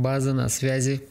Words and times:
База 0.00 0.32
на 0.32 0.48
связи. 0.48 1.02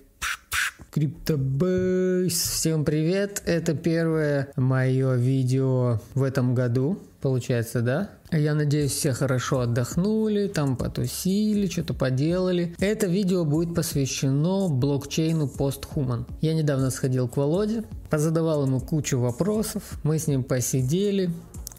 Криптобейс. 0.90 2.34
Всем 2.34 2.84
привет. 2.84 3.44
Это 3.46 3.76
первое 3.76 4.52
мое 4.56 5.14
видео 5.14 6.02
в 6.16 6.24
этом 6.24 6.56
году. 6.56 6.98
Получается, 7.22 7.82
да? 7.82 8.10
Я 8.32 8.56
надеюсь, 8.56 8.92
все 8.92 9.12
хорошо 9.14 9.60
отдохнули, 9.60 10.48
там 10.48 10.76
потусили, 10.76 11.68
что-то 11.68 11.94
поделали. 11.94 12.76
Это 12.80 13.06
видео 13.06 13.46
будет 13.46 13.76
посвящено 13.76 14.70
блокчейну 14.70 15.46
PostHuman. 15.46 16.26
Я 16.42 16.54
недавно 16.54 16.90
сходил 16.90 17.28
к 17.28 17.38
Володе, 17.38 17.84
позадавал 18.10 18.66
ему 18.66 18.80
кучу 18.80 19.20
вопросов, 19.20 20.00
мы 20.04 20.18
с 20.18 20.28
ним 20.28 20.44
посидели, 20.44 21.30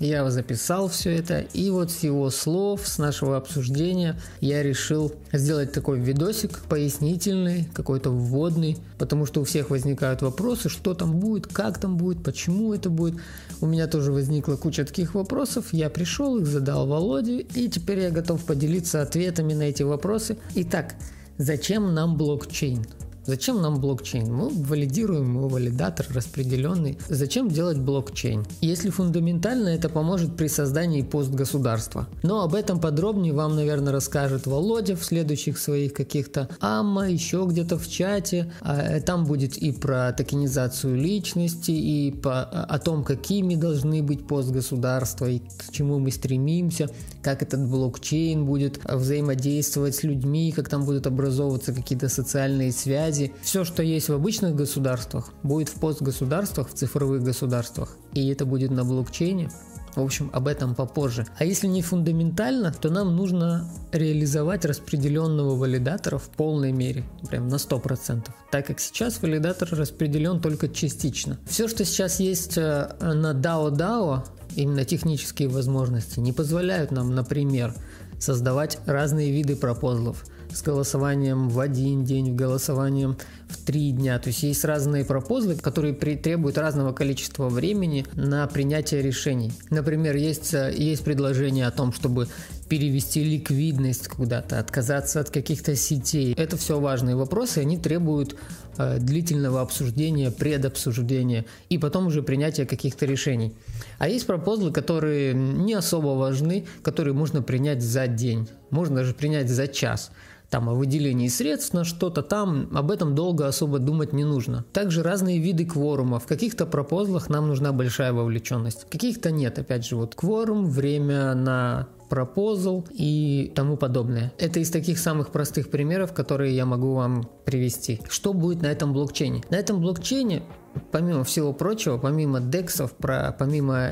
я 0.00 0.28
записал 0.30 0.88
все 0.88 1.10
это, 1.10 1.40
и 1.40 1.70
вот 1.70 1.90
с 1.90 1.98
его 2.00 2.30
слов, 2.30 2.88
с 2.88 2.98
нашего 2.98 3.36
обсуждения, 3.36 4.18
я 4.41 4.62
решил 4.62 5.12
сделать 5.32 5.72
такой 5.72 6.00
видосик 6.00 6.60
пояснительный, 6.68 7.68
какой-то 7.74 8.10
вводный, 8.10 8.78
потому 8.98 9.27
что 9.27 9.42
у 9.42 9.44
всех 9.44 9.68
возникают 9.68 10.22
вопросы, 10.22 10.70
что 10.70 10.94
там 10.94 11.20
будет, 11.20 11.46
как 11.46 11.78
там 11.78 11.98
будет, 11.98 12.24
почему 12.24 12.72
это 12.72 12.88
будет. 12.88 13.20
У 13.60 13.66
меня 13.66 13.86
тоже 13.86 14.10
возникла 14.10 14.56
куча 14.56 14.86
таких 14.86 15.14
вопросов, 15.14 15.66
я 15.72 15.91
пришел, 15.91 16.38
их 16.38 16.46
задал 16.46 16.86
Володе, 16.86 17.41
и 17.41 17.69
теперь 17.69 18.00
я 18.00 18.10
готов 18.10 18.42
поделиться 18.44 19.02
ответами 19.02 19.52
на 19.52 19.64
эти 19.64 19.82
вопросы. 19.82 20.38
Итак, 20.55 20.94
зачем 21.36 21.92
нам 21.92 22.16
блокчейн? 22.16 22.86
Зачем 23.30 23.62
нам 23.62 23.80
блокчейн? 23.80 24.27
Мы 24.34 24.48
валидируем 24.48 25.37
его 25.37 25.47
валидатор 25.47 26.05
распределенный. 26.12 26.98
Зачем 27.09 27.48
делать 27.48 27.79
блокчейн? 27.79 28.45
Если 28.61 28.91
фундаментально, 28.91 29.69
это 29.69 29.89
поможет 29.89 30.37
при 30.37 30.48
создании 30.48 31.03
постгосударства. 31.03 32.09
Но 32.25 32.43
об 32.43 32.56
этом 32.56 32.80
подробнее 32.80 33.33
вам, 33.33 33.55
наверное, 33.55 33.93
расскажет 33.93 34.48
Володя 34.48 34.97
в 34.97 35.05
следующих 35.05 35.61
своих 35.61 35.95
каких-то 35.95 36.48
амма, 36.59 37.09
еще 37.09 37.47
где-то 37.48 37.78
в 37.78 37.89
чате. 37.89 38.53
А, 38.62 38.97
э, 38.97 39.00
там 39.00 39.25
будет 39.25 39.56
и 39.56 39.70
про 39.70 40.12
токенизацию 40.12 40.97
личности, 40.97 41.70
и 41.70 42.11
по, 42.11 42.42
о 42.42 42.81
том, 42.81 43.05
какими 43.05 43.55
должны 43.55 44.03
быть 44.03 44.27
постгосударства, 44.27 45.27
и 45.27 45.39
к 45.39 45.70
чему 45.70 46.00
мы 46.00 46.11
стремимся, 46.11 46.89
как 47.22 47.42
этот 47.42 47.65
блокчейн 47.69 48.44
будет 48.44 48.81
взаимодействовать 48.84 49.94
с 49.94 50.03
людьми, 50.03 50.50
как 50.50 50.69
там 50.69 50.84
будут 50.84 51.06
образовываться 51.06 51.72
какие-то 51.72 52.09
социальные 52.09 52.72
связи, 52.72 53.19
связи. 53.20 53.32
Все, 53.42 53.64
что 53.64 53.82
есть 53.82 54.08
в 54.08 54.14
обычных 54.14 54.54
государствах, 54.54 55.32
будет 55.42 55.68
в 55.68 55.80
постгосударствах, 55.80 56.68
в 56.68 56.74
цифровых 56.74 57.22
государствах. 57.22 57.96
И 58.14 58.28
это 58.28 58.44
будет 58.46 58.70
на 58.70 58.84
блокчейне. 58.84 59.50
В 59.96 60.02
общем, 60.02 60.30
об 60.32 60.46
этом 60.46 60.76
попозже. 60.76 61.26
А 61.36 61.44
если 61.44 61.66
не 61.66 61.82
фундаментально, 61.82 62.72
то 62.72 62.91
нам 62.91 63.16
нужно 63.16 63.68
реализовать 63.91 64.64
распределенного 64.64 65.56
валидатора 65.56 66.18
в 66.18 66.28
полной 66.28 66.70
мере, 66.70 67.02
прям 67.28 67.48
на 67.48 67.56
100%, 67.56 68.28
так 68.52 68.66
как 68.68 68.78
сейчас 68.78 69.20
валидатор 69.20 69.68
распределен 69.72 70.41
только 70.41 70.68
частично. 70.68 71.38
Все, 71.44 71.66
что 71.66 71.84
сейчас 71.84 72.20
есть 72.20 72.56
э, 72.56 72.88
на 73.00 73.32
DAO-DAO, 73.32 74.28
именно 74.54 74.84
технические 74.84 75.48
возможности, 75.48 76.20
не 76.20 76.32
позволяют 76.32 76.92
нам, 76.92 77.12
например, 77.12 77.74
создавать 78.20 78.78
разные 78.86 79.32
виды 79.32 79.56
пропозлов– 79.56 80.24
с 80.53 80.62
голосованием 80.62 81.48
в 81.48 81.61
один 81.61 82.05
день, 82.05 82.34
голосованием 82.34 83.17
в 83.48 83.56
три 83.65 83.91
дня. 83.93 84.19
То 84.19 84.29
есть 84.29 84.43
есть 84.43 84.65
разные 84.65 85.05
пропозлы, 85.05 85.56
которые 85.56 85.95
требуют 85.95 86.59
разного 86.59 86.93
количества 86.93 87.48
времени 87.48 88.06
на 88.15 88.47
принятие 88.47 89.03
решений. 89.03 89.53
Например, 89.71 90.17
есть, 90.17 90.55
э, 90.55 90.73
есть 90.77 91.05
предложение 91.05 91.67
о 91.67 91.71
том, 91.71 91.93
чтобы 91.93 92.28
перевести 92.69 93.25
ликвидность 93.25 94.09
куда-то, 94.09 94.61
отказаться 94.61 95.21
от 95.21 95.31
каких-то 95.31 95.75
сетей. 95.75 96.34
Это 96.34 96.56
все 96.56 96.78
важные 96.78 97.17
вопросы, 97.17 97.59
они 97.59 97.78
требуют 97.78 98.37
э, 98.78 98.98
длительного 98.98 99.60
обсуждения, 99.60 100.31
предобсуждения 100.31 101.47
и 101.69 101.78
потом 101.78 102.06
уже 102.06 102.22
принятия 102.22 102.66
каких-то 102.66 103.06
решений. 103.06 103.53
А 103.99 104.09
есть 104.09 104.27
пропозлы, 104.27 104.72
которые 104.72 105.34
не 105.34 105.75
особо 105.75 106.16
важны, 106.16 106.66
которые 106.83 107.15
можно 107.15 107.43
принять 107.43 107.83
за 107.83 108.06
день, 108.06 108.49
можно 108.71 108.97
даже 108.97 109.15
принять 109.15 109.49
за 109.49 109.66
час 109.66 110.12
там 110.50 110.69
о 110.69 110.75
выделении 110.75 111.28
средств 111.28 111.72
на 111.72 111.84
что-то 111.84 112.22
там, 112.22 112.69
об 112.75 112.91
этом 112.91 113.15
долго 113.15 113.47
особо 113.47 113.78
думать 113.78 114.12
не 114.12 114.25
нужно. 114.25 114.65
Также 114.72 115.03
разные 115.03 115.38
виды 115.38 115.65
кворума. 115.65 116.19
В 116.19 116.27
каких-то 116.27 116.66
пропозлах 116.66 117.31
нам 117.31 117.49
нужна 117.49 117.72
большая 117.72 118.12
вовлеченность, 118.12 118.83
в 118.83 118.91
каких-то 118.91 119.31
нет. 119.31 119.59
Опять 119.59 119.87
же, 119.87 119.97
вот 119.97 120.15
кворум, 120.15 120.66
время 120.66 121.34
на 121.34 121.89
пропозал 122.10 122.84
и 122.91 123.50
тому 123.54 123.78
подобное. 123.78 124.32
Это 124.37 124.60
из 124.60 124.71
таких 124.71 124.98
самых 124.98 125.31
простых 125.31 125.71
примеров, 125.71 126.12
которые 126.12 126.54
я 126.54 126.66
могу 126.66 126.94
вам 126.94 127.31
привести. 127.47 128.00
Что 128.10 128.34
будет 128.34 128.60
на 128.60 128.66
этом 128.66 128.93
блокчейне? 128.93 129.43
На 129.48 129.56
этом 129.56 129.81
блокчейне 129.81 130.43
помимо 130.91 131.25
всего 131.25 131.53
прочего, 131.53 131.98
помимо 131.98 132.41
дексов, 132.41 132.93
про, 132.93 133.34
помимо 133.38 133.91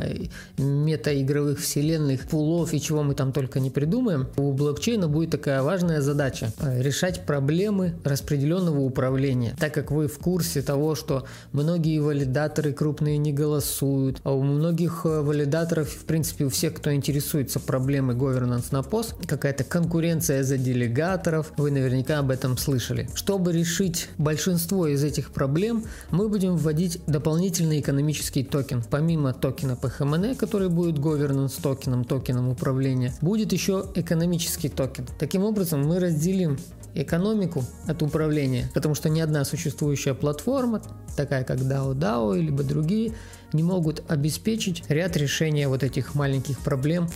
метаигровых 0.57 1.61
вселенных, 1.61 2.29
пулов 2.29 2.73
и 2.75 2.81
чего 2.81 3.03
мы 3.03 3.15
там 3.15 3.33
только 3.33 3.61
не 3.61 3.71
придумаем, 3.71 4.29
у 4.37 4.53
блокчейна 4.53 5.09
будет 5.09 5.31
такая 5.31 5.63
важная 5.63 6.01
задача– 6.01 6.53
решать 6.79 7.25
проблемы 7.27 7.95
распределенного 8.05 8.81
управления. 8.81 9.57
Так 9.59 9.75
как 9.75 9.91
вы 9.91 10.09
в 10.09 10.19
курсе 10.19 10.63
того, 10.63 10.95
что 10.95 11.25
многие 11.53 11.99
валидаторы 12.01 12.73
крупные 12.73 13.19
не 13.19 13.33
голосуют, 13.33 14.21
а 14.25 14.33
у 14.33 14.43
многих 14.43 15.03
э, 15.05 15.21
валидаторов, 15.21 15.89
в 15.89 16.05
принципе, 16.05 16.45
у 16.45 16.49
всех, 16.49 16.75
кто 16.75 16.93
интересуется 16.93 17.61
проблемой 17.61 18.08
governance 18.13 18.67
на 18.71 18.83
пост, 18.83 19.15
какая-то 19.27 19.65
конкуренция 19.65 20.43
за 20.43 20.59
делегаторов, 20.59 21.53
вы 21.57 21.71
наверняка 21.71 22.19
об 22.19 22.31
этом 22.31 22.57
слышали. 22.57 23.09
Чтобы 23.15 23.53
решить 23.53 24.09
большинство 24.19 24.87
из 24.87 25.03
этих 25.05 25.31
проблем, 25.31 25.85
мы 26.11 26.29
будем 26.29 26.57
вводить 26.57 27.01
дополнительный 27.07 27.81
экономический 27.81 28.45
токен. 28.45 28.83
Помимо 28.89 29.33
токена 29.33 29.79
PHMN, 29.81 30.37
который 30.37 30.69
будет 30.69 30.99
governance 30.99 31.61
токеном, 31.61 32.05
токеном 32.05 32.49
управления, 32.49 33.15
будет 33.21 33.53
еще 33.53 33.87
экономический 33.95 34.69
токен. 34.69 35.07
Таким 35.19 35.45
образом, 35.45 35.87
мы 35.87 35.99
разделим 35.99 36.59
экономику 36.95 37.65
от 37.87 38.03
управления, 38.03 38.71
потому 38.75 38.95
что 38.95 39.09
ни 39.09 39.21
одна 39.21 39.45
существующая 39.45 40.15
платформа, 40.15 40.83
такая 41.17 41.45
как 41.45 41.59
DAO 41.59 41.95
DAO, 41.95 42.37
либо 42.39 42.63
другие, 42.63 43.15
не 43.53 43.63
могут 43.63 44.03
обеспечить 44.09 44.85
ряд 44.89 45.17
решения 45.17 45.69
вот 45.69 45.83
этих 45.83 46.15
маленьких 46.15 46.59
проблем. 46.61 47.09